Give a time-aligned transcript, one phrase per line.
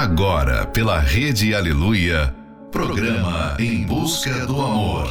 [0.00, 2.32] Agora, pela Rede Aleluia,
[2.70, 5.10] programa Em Busca do Amor.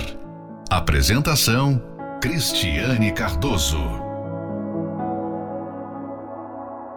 [0.69, 1.83] Apresentação:
[2.21, 3.81] Cristiane Cardoso.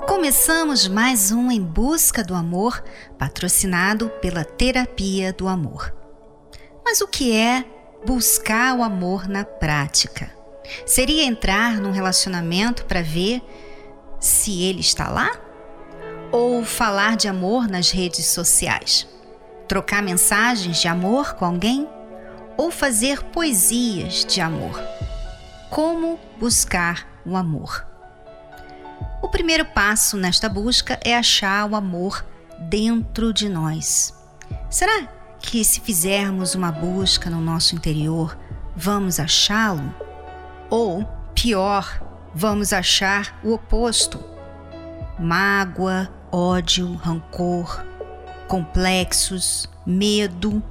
[0.07, 2.81] Começamos mais um Em Busca do Amor,
[3.19, 5.93] patrocinado pela Terapia do Amor.
[6.85, 7.65] Mas o que é
[8.07, 10.31] buscar o amor na prática?
[10.87, 13.43] Seria entrar num relacionamento para ver
[14.21, 15.50] se ele está lá?
[16.33, 19.05] Ou falar de amor nas redes sociais?
[19.67, 21.89] Trocar mensagens de amor com alguém?
[22.57, 24.81] Ou fazer poesias de amor?
[25.71, 27.85] Como buscar o amor?
[29.21, 32.25] O primeiro passo nesta busca é achar o amor
[32.61, 34.15] dentro de nós.
[34.71, 35.09] Será
[35.41, 38.39] que, se fizermos uma busca no nosso interior,
[38.77, 39.93] vamos achá-lo?
[40.69, 42.01] Ou, pior,
[42.33, 44.23] vamos achar o oposto:
[45.19, 47.85] mágoa, ódio, rancor,
[48.47, 50.63] complexos, medo,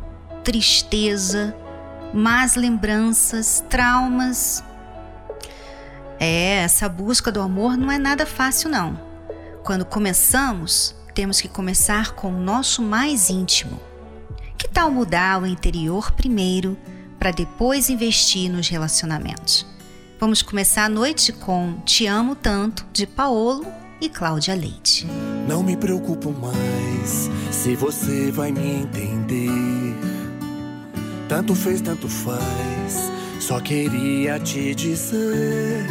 [0.44, 1.56] tristeza,
[2.14, 4.64] más lembranças, traumas.
[6.20, 9.00] É, essa busca do amor não é nada fácil, não.
[9.64, 13.80] Quando começamos, temos que começar com o nosso mais íntimo.
[14.58, 16.78] Que tal mudar o interior primeiro,
[17.18, 19.66] para depois investir nos relacionamentos?
[20.20, 23.66] Vamos começar a noite com Te Amo Tanto, de Paolo
[24.02, 25.06] e Cláudia Leite.
[25.48, 29.96] Não me preocupo mais se você vai me entender.
[31.28, 35.86] Tanto fez, tanto faz, só queria te dizer.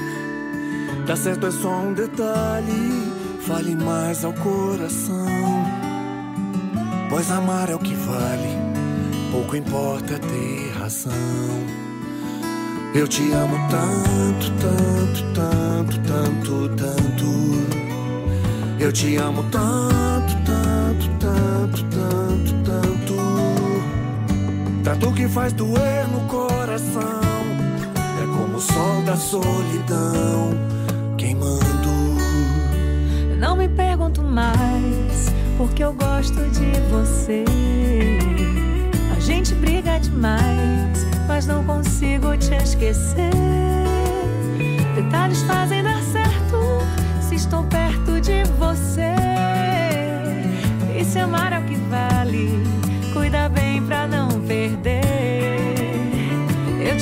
[1.06, 3.12] Tá certo, é só um detalhe,
[3.46, 5.26] fale mais ao coração.
[7.08, 8.56] Pois amar é o que vale,
[9.30, 11.12] pouco importa ter razão.
[12.94, 17.87] Eu te amo tanto, tanto, tanto, tanto, tanto.
[18.80, 23.16] Eu te amo tanto, tanto, tanto, tanto, tanto.
[24.84, 27.20] Tanto que faz doer no coração.
[28.22, 30.50] É como o sol da solidão
[31.16, 31.58] queimando.
[33.38, 37.44] Não me pergunto mais, porque eu gosto de você.
[39.16, 40.88] A gente briga demais
[41.28, 43.30] mas não consigo te esquecer.
[44.96, 46.80] Detalhes fazem dar certo
[47.20, 47.77] se estou perto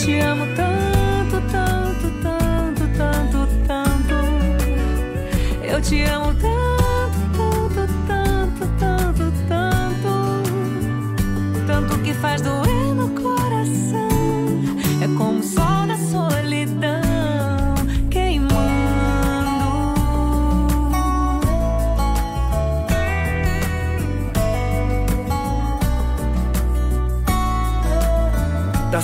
[0.07, 4.15] te amo tanto, tanto, tanto, tanto, tanto.
[5.65, 10.43] Eu te amo tanto, tanto, tanto, tanto, tanto.
[11.67, 12.66] Tanto que faz doer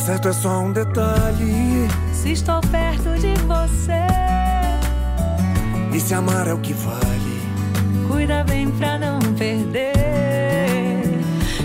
[0.03, 1.89] certo, é só um detalhe.
[2.13, 4.03] Se estou perto de você,
[5.95, 7.43] E se amar é o que vale.
[8.09, 9.93] cuida bem pra não perder.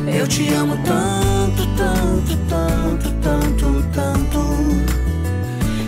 [0.06, 4.40] Eu te amo tanto, tanto, tanto, tanto, tanto.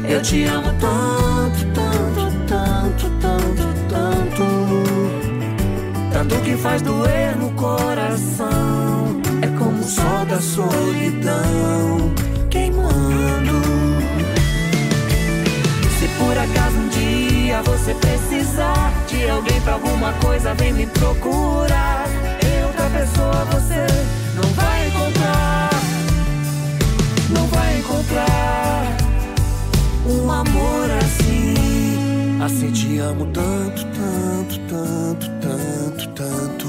[0.07, 4.45] Eu te amo tanto, tanto, tanto, tanto, tanto.
[6.11, 9.19] Tanto que faz doer no coração.
[9.41, 12.28] É como o sol da solidão
[15.99, 22.07] Se por acaso um dia você precisar de alguém pra alguma coisa, vem me procurar.
[22.41, 23.85] Eu, outra pessoa, você
[24.35, 25.69] não vai encontrar.
[27.29, 28.97] Não vai encontrar
[30.05, 32.39] um amor assim.
[32.43, 36.67] Assim te amo tanto, tanto, tanto, tanto, tanto.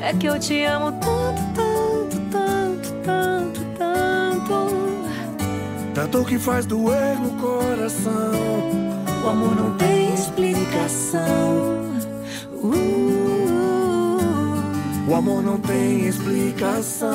[0.00, 3.65] É que eu te amo tanto, tanto, tanto, tanto.
[5.96, 8.12] Tanto que faz doer no coração.
[9.24, 11.22] O amor não tem explicação.
[12.52, 14.18] Uh,
[15.08, 17.08] O amor não tem explicação.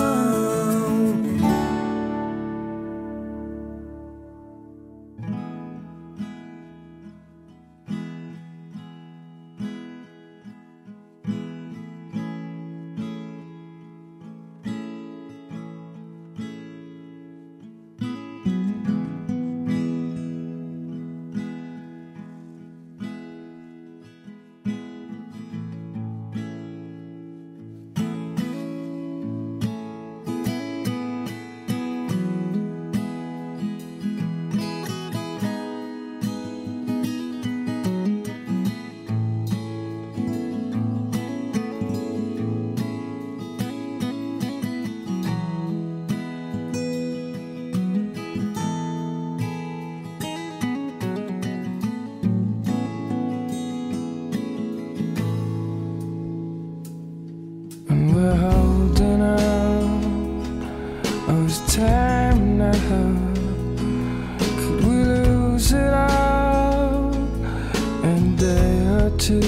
[69.21, 69.39] Two.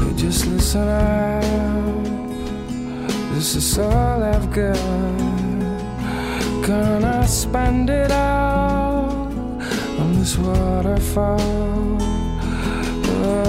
[0.00, 1.42] We just listen up.
[3.34, 4.76] This is all I've got.
[6.66, 9.30] Gonna spend it all
[10.00, 11.98] on this waterfall.
[13.08, 13.48] Oh.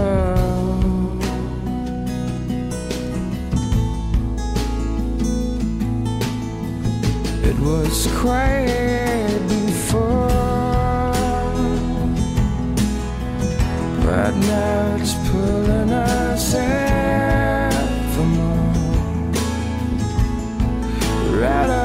[7.50, 10.53] It was quiet before.
[14.16, 17.72] But now it's pulling us in
[18.14, 19.34] for more.
[21.42, 21.83] Right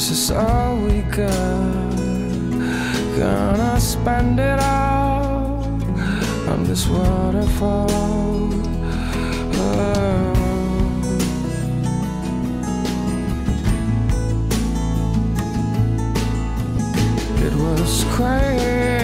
[0.00, 1.92] This is all we got.
[3.18, 5.62] Gonna spend it all
[6.48, 7.86] on this waterfall.
[9.60, 10.32] Oh.
[17.44, 18.99] It was quiet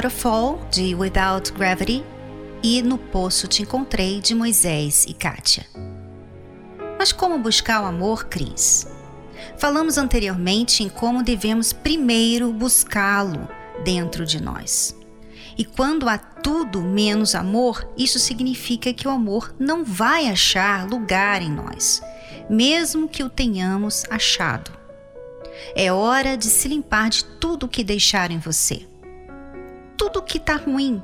[0.00, 2.02] Waterfall de Without Gravity
[2.62, 5.66] e No Poço Te Encontrei de Moisés e Kátia.
[6.98, 8.88] Mas como buscar o amor, Cris?
[9.58, 13.46] Falamos anteriormente em como devemos primeiro buscá-lo
[13.84, 14.96] dentro de nós.
[15.58, 21.42] E quando há tudo menos amor, isso significa que o amor não vai achar lugar
[21.42, 22.00] em nós,
[22.48, 24.72] mesmo que o tenhamos achado.
[25.76, 28.88] É hora de se limpar de tudo que deixar em você.
[30.00, 31.02] Tudo que está ruim,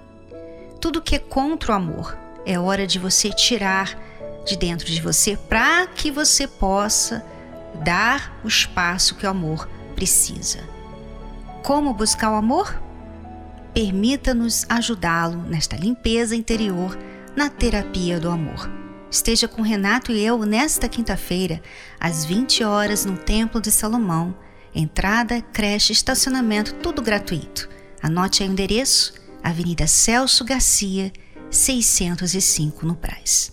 [0.81, 2.17] tudo que é contra o amor.
[2.47, 3.95] É hora de você tirar
[4.47, 7.23] de dentro de você para que você possa
[7.85, 10.61] dar o espaço que o amor precisa.
[11.63, 12.81] Como buscar o amor?
[13.75, 16.97] Permita-nos ajudá-lo nesta limpeza interior
[17.37, 18.67] na terapia do amor.
[19.11, 21.61] Esteja com Renato e eu nesta quinta-feira,
[22.01, 24.35] às 20 horas, no Templo de Salomão.
[24.75, 27.76] Entrada, creche, estacionamento, tudo gratuito.
[28.03, 31.13] Anote aí o endereço: Avenida Celso Garcia,
[31.51, 33.53] 605 no Braz.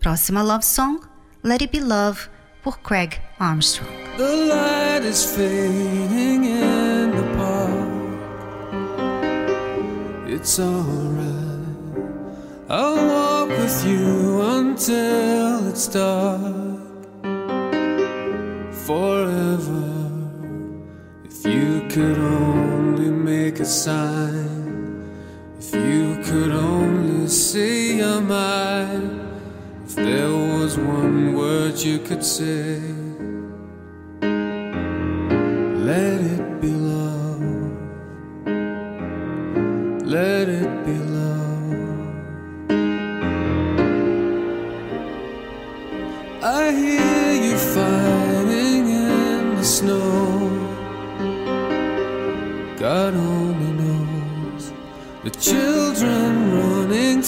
[0.00, 1.00] Próxima love song:
[1.44, 2.28] Let It Be Love,
[2.62, 3.90] por Craig Armstrong.
[4.16, 7.92] The light is fading in the park.
[10.28, 11.42] It's alright.
[12.68, 16.80] I'll walk with you until it's dark.
[18.86, 20.10] Forever.
[21.24, 25.10] If you could only make a sign.
[25.58, 29.20] If you could only say you're mine.
[29.84, 33.01] If there was one word you could say.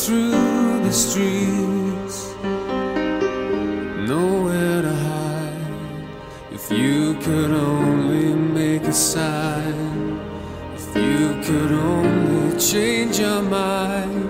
[0.04, 2.34] Through the streets.
[4.06, 6.08] Nowhere to hide.
[6.52, 10.20] If you could only make a sign.
[10.74, 14.28] If you could only change your mind.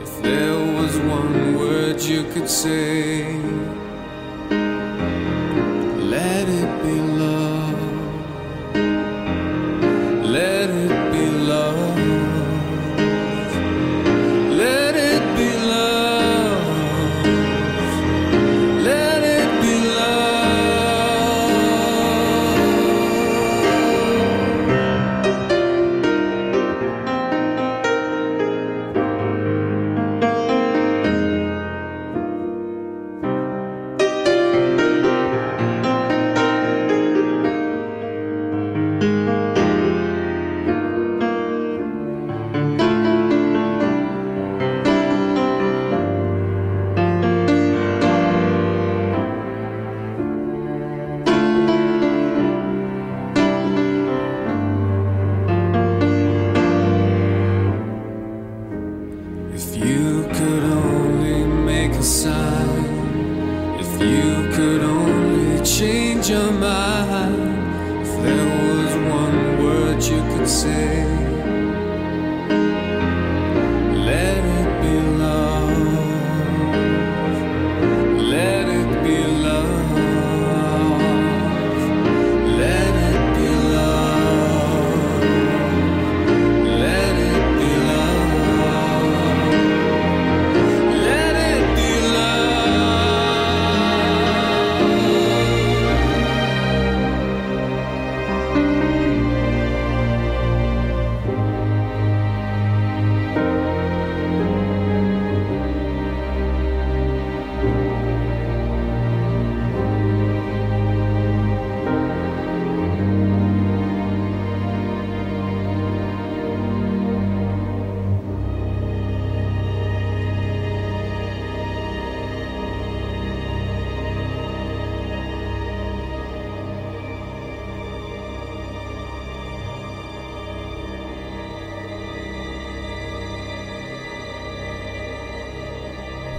[0.00, 3.39] If there was one word you could say.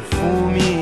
[0.00, 0.77] perfume.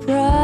[0.00, 0.37] surprise.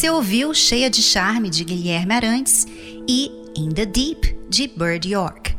[0.00, 2.66] Você ouviu Cheia de Charme de Guilherme Arantes
[3.06, 5.54] e In the Deep de Bird York.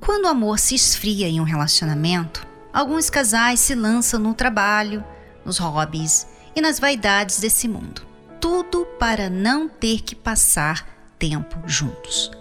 [0.00, 5.04] Quando o amor se esfria em um relacionamento, alguns casais se lançam no trabalho,
[5.44, 8.04] nos hobbies e nas vaidades desse mundo.
[8.40, 12.32] Tudo para não ter que passar tempo juntos,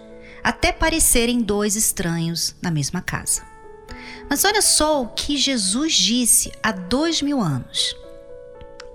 [0.43, 3.43] até parecerem dois estranhos na mesma casa.
[4.27, 7.95] Mas olha só o que Jesus disse há dois mil anos.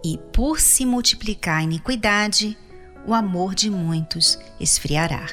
[0.02, 2.56] E por se multiplicar a iniquidade,
[3.06, 5.28] o amor de muitos esfriará.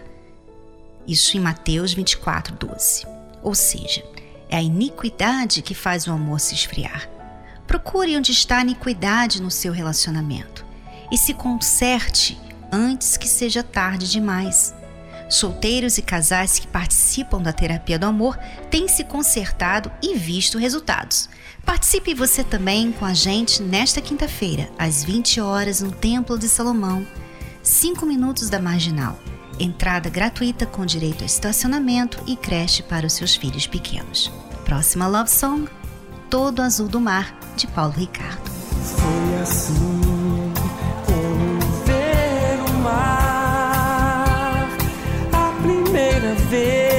[1.08, 3.06] Isso em Mateus 24, 12.
[3.42, 4.04] Ou seja,
[4.50, 7.10] é a iniquidade que faz o amor se esfriar.
[7.66, 10.66] Procure onde está a iniquidade no seu relacionamento
[11.12, 12.40] e se conserte
[12.72, 14.74] antes que seja tarde demais.
[15.30, 18.38] Solteiros e casais que participam da terapia do amor
[18.70, 21.30] têm se consertado e visto resultados.
[21.68, 27.06] Participe você também com a gente nesta quinta-feira, às 20 horas, no Templo de Salomão,
[27.62, 29.20] 5 minutos da Marginal.
[29.60, 34.32] Entrada gratuita com direito a estacionamento e creche para os seus filhos pequenos.
[34.64, 35.70] Próxima Love Song:
[36.30, 38.50] Todo Azul do Mar, de Paulo Ricardo.
[38.50, 40.54] Foi assim
[41.06, 44.70] como ver o mar
[45.34, 46.97] a primeira vez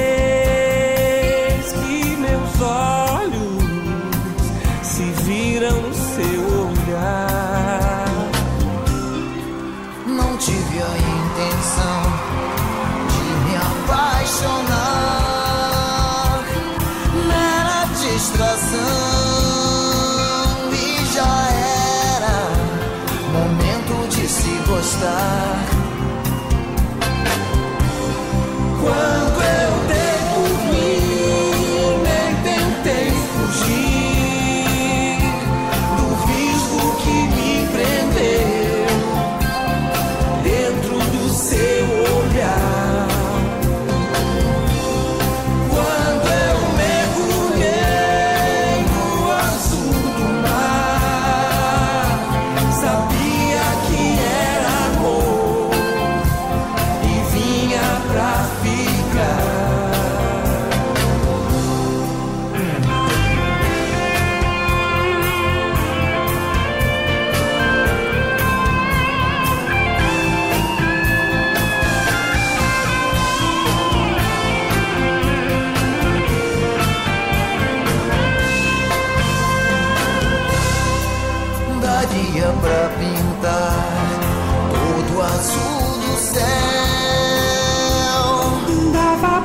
[24.99, 25.68] se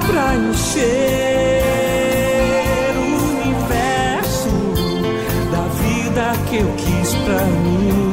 [0.06, 0.82] pra encher
[2.96, 3.00] o
[3.40, 4.48] universo
[5.50, 8.03] da vida que eu quis pra mim.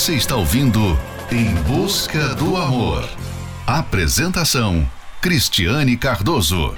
[0.00, 0.98] Você está ouvindo
[1.30, 3.06] Em Busca do Amor.
[3.66, 6.74] Apresentação: Cristiane Cardoso.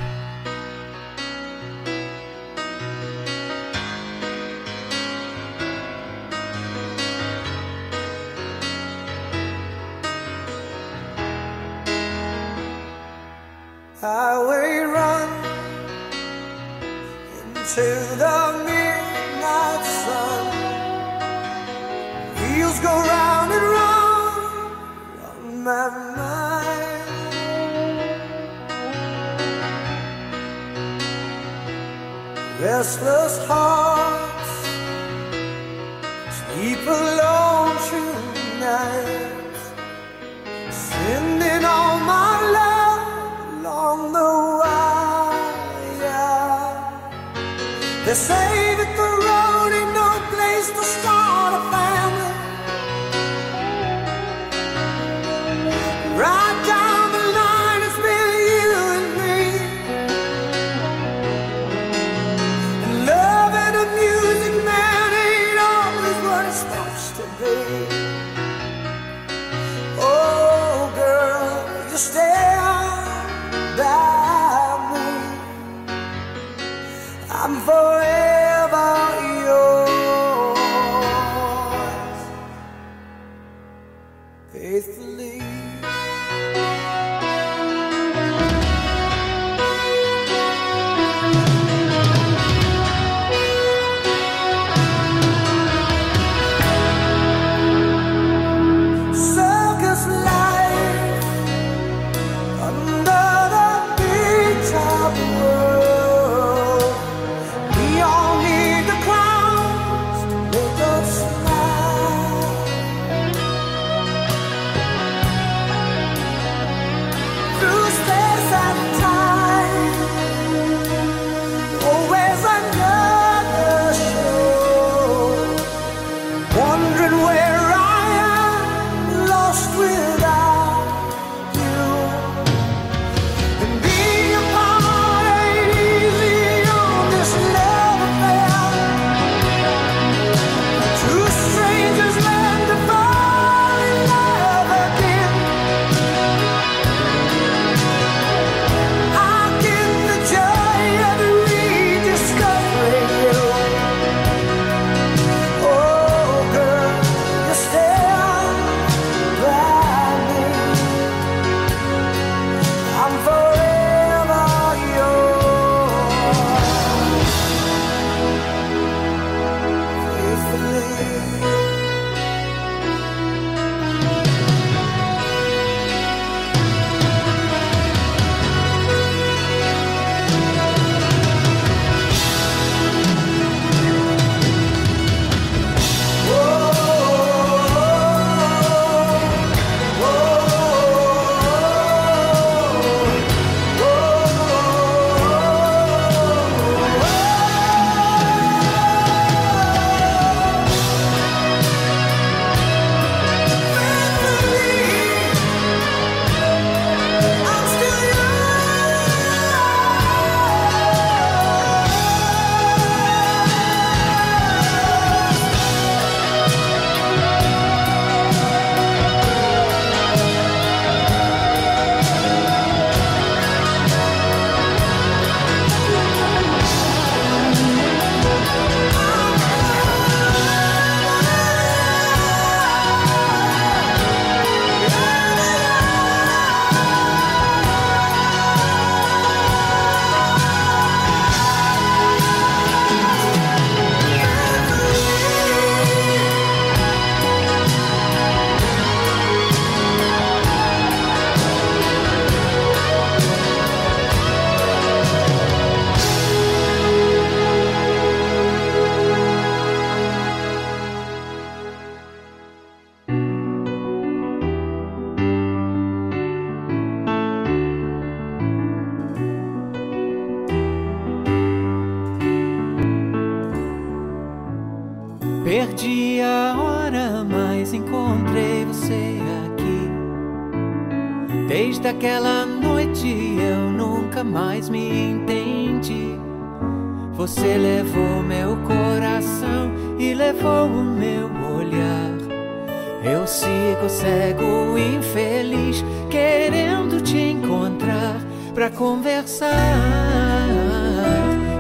[298.55, 299.51] Pra conversar,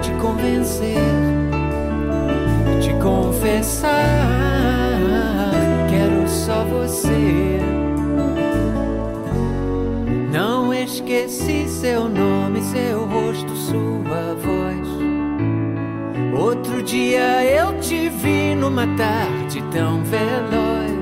[0.02, 0.96] te convencer,
[2.80, 3.90] te confessar.
[5.88, 7.60] Quero só você.
[10.30, 14.88] Não esqueci seu nome, seu rosto, sua voz.
[16.38, 20.92] Outro dia eu te vi numa tarde tão veloz.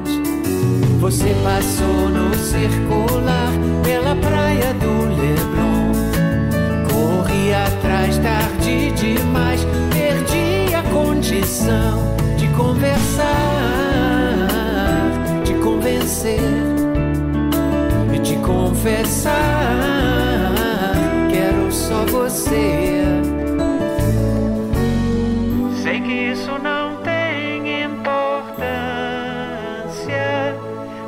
[1.00, 3.50] Você passou no circular
[3.82, 5.59] pela praia do Leblon.
[7.80, 13.26] Atrás tarde demais, perdi a condição de conversar,
[15.44, 16.40] de convencer
[18.14, 19.32] e de confessar.
[21.30, 23.02] Quero só você.
[25.82, 28.60] Sei que isso não tem importância.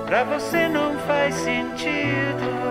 [0.07, 2.63] Pra você não faz sentido.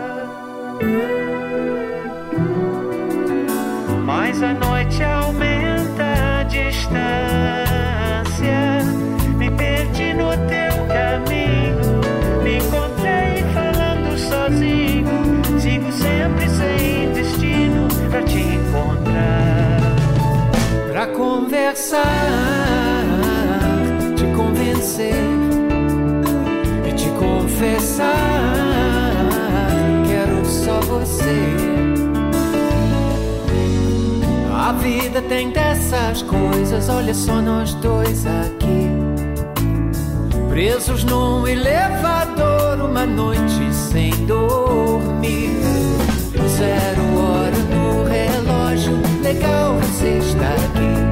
[4.32, 6.95] Mas a noite aumenta a distância.
[9.38, 11.99] Me perdi no teu caminho.
[12.41, 15.59] Me encontrei falando sozinho.
[15.59, 19.82] Sigo sempre sem destino pra te encontrar.
[20.89, 22.05] Pra conversar,
[24.15, 25.25] te convencer
[26.88, 28.13] e te confessar.
[30.07, 31.70] Quero só você.
[34.72, 38.88] A vida tem dessas coisas, olha só nós dois aqui.
[40.47, 45.59] Presos num elevador, uma noite sem dormir.
[46.57, 51.11] Zero hora no relógio, legal você está aqui.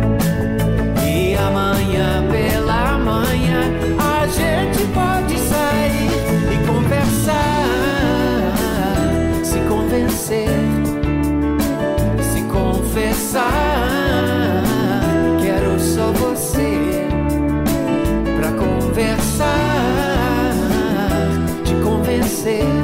[22.40, 22.79] Convencer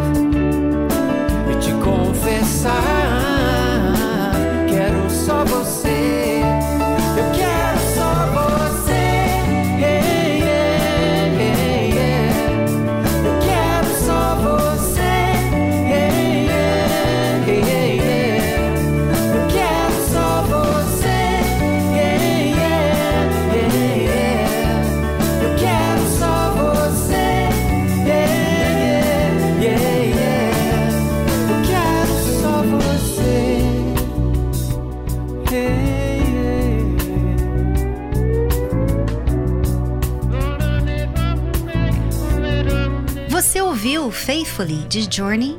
[44.55, 45.57] Faithfully de Journey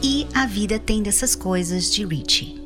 [0.00, 2.62] e A Vida Tem Dessas Coisas de Richie.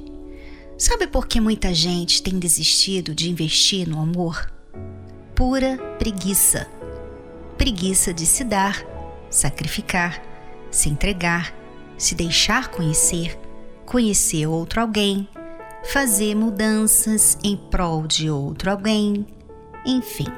[0.76, 4.52] Sabe por que muita gente tem desistido de investir no amor?
[5.34, 6.66] Pura preguiça.
[7.56, 8.84] Preguiça de se dar,
[9.30, 10.22] sacrificar,
[10.70, 11.54] se entregar,
[11.96, 13.38] se deixar conhecer,
[13.86, 15.26] conhecer outro alguém,
[15.84, 19.26] fazer mudanças em prol de outro alguém,
[19.86, 20.28] enfim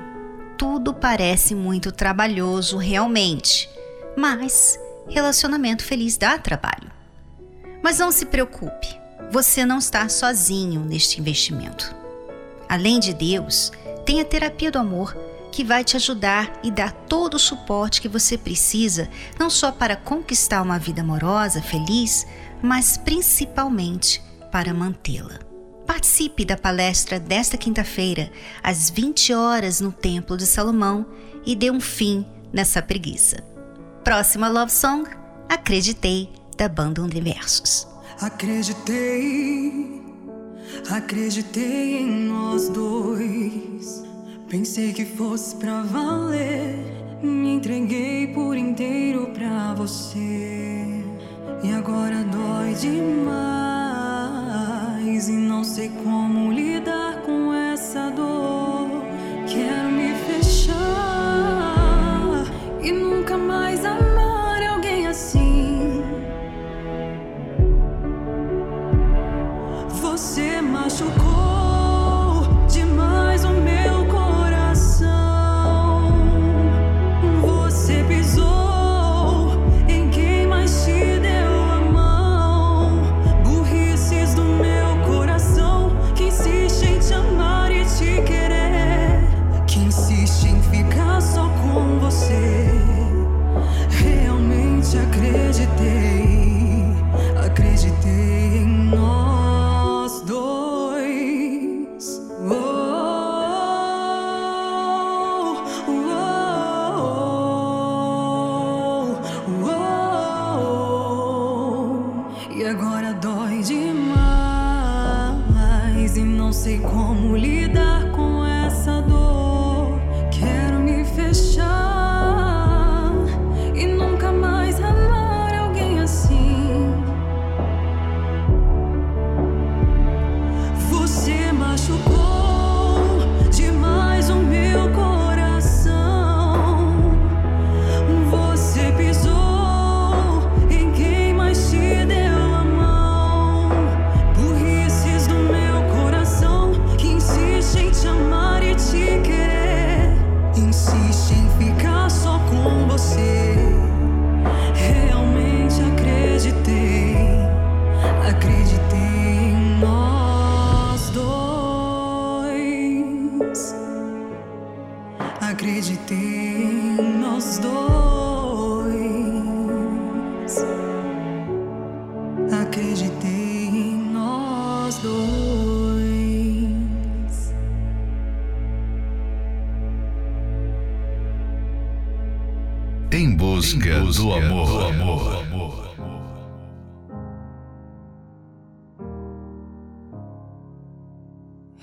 [0.56, 3.68] tudo parece muito trabalhoso realmente,
[4.16, 4.78] mas
[5.08, 6.90] relacionamento feliz dá trabalho.
[7.82, 8.88] Mas não se preocupe,
[9.30, 11.94] você não está sozinho neste investimento.
[12.68, 13.72] Além de Deus,
[14.04, 15.16] tem a terapia do amor
[15.50, 19.94] que vai te ajudar e dar todo o suporte que você precisa, não só para
[19.94, 22.26] conquistar uma vida amorosa, feliz,
[22.62, 25.38] mas principalmente para mantê-la.
[25.86, 28.30] Participe da palestra desta quinta-feira,
[28.62, 31.06] às 20 horas, no Templo de Salomão
[31.44, 33.51] e dê um fim nessa preguiça.
[34.04, 35.08] Próxima Love Song,
[35.48, 37.86] Acreditei, da banda Universos.
[38.20, 40.02] Acreditei,
[40.90, 44.02] acreditei em nós dois.
[44.48, 46.74] Pensei que fosse pra valer.
[47.22, 51.04] Me entreguei por inteiro pra você.
[51.62, 52.98] E agora dói demais.
[55.28, 58.88] E não sei como lidar com essa dor.
[59.46, 60.72] Quero me fechar
[62.82, 63.21] e nunca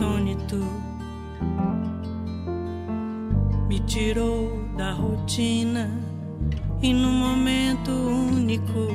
[0.00, 0.56] Atônito,
[3.68, 5.90] me tirou da rotina
[6.80, 8.88] e num momento único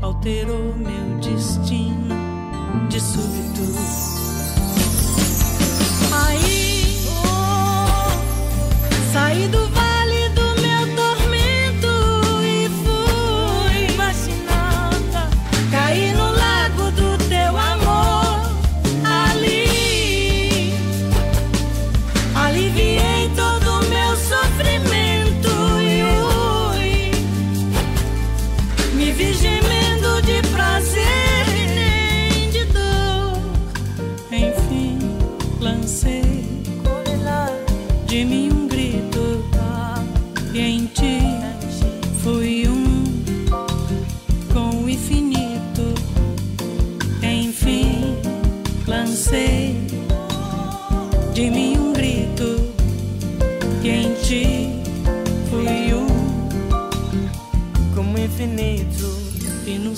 [0.00, 2.14] alterou meu destino
[2.88, 4.09] de súbito.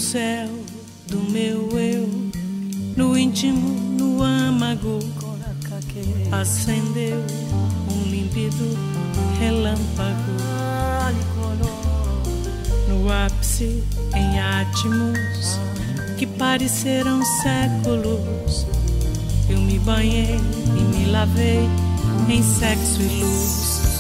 [0.03, 0.49] Céu
[1.07, 2.09] do meu eu,
[2.97, 4.99] no íntimo, no âmago,
[6.33, 7.25] acendeu
[7.89, 8.77] um límpido
[9.39, 10.33] relâmpago.
[12.89, 13.85] No ápice,
[14.15, 15.59] em átimos
[16.19, 18.67] que pareceram séculos,
[19.49, 21.69] eu me banhei e me lavei
[22.29, 23.92] em sexo e luz.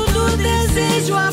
[0.00, 1.30] Do desejo, a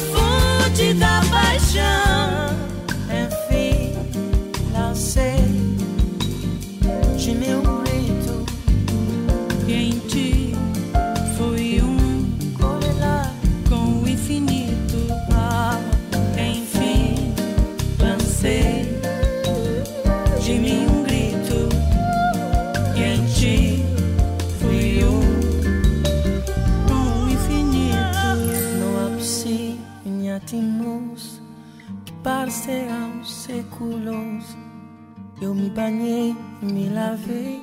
[35.70, 37.61] eu me banhei e me lavei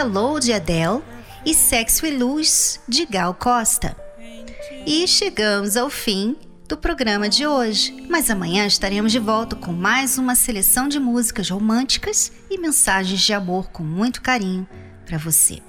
[0.00, 1.02] Hello de Adele
[1.44, 3.94] e Sexo e Luz de Gal Costa.
[4.86, 10.16] E chegamos ao fim do programa de hoje, mas amanhã estaremos de volta com mais
[10.16, 14.66] uma seleção de músicas românticas e mensagens de amor com muito carinho
[15.04, 15.60] para você.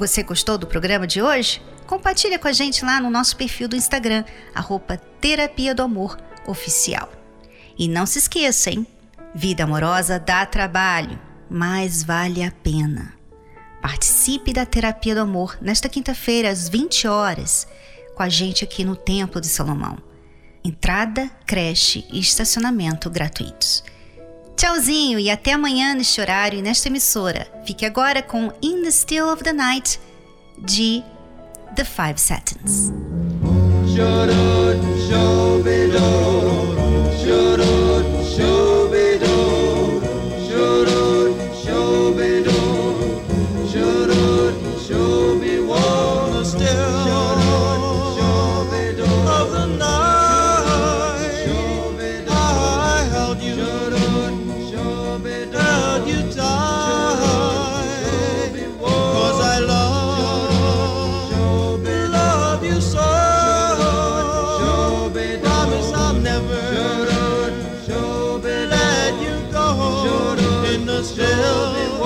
[0.00, 1.62] Você gostou do programa de hoje?
[1.86, 7.08] Compartilha com a gente lá no nosso perfil do Instagram, arroba Terapia do Amor Oficial.
[7.78, 8.84] E não se esqueça, hein?
[9.32, 11.16] Vida amorosa dá trabalho,
[11.48, 13.15] mas vale a pena.
[13.80, 17.66] Participe da Terapia do Amor nesta quinta-feira, às 20 horas,
[18.14, 19.98] com a gente aqui no Templo de Salomão.
[20.64, 23.84] Entrada, creche e estacionamento gratuitos.
[24.56, 27.46] Tchauzinho e até amanhã neste horário e nesta emissora.
[27.66, 30.00] Fique agora com In the Still of the Night
[30.58, 31.04] de
[31.76, 32.90] The Five Satins.
[37.60, 38.75] of
[66.26, 66.66] never
[68.68, 70.34] let you go
[70.72, 72.05] in the shell.